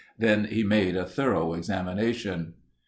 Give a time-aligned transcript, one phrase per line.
[0.17, 2.55] Then he made a thorough examination.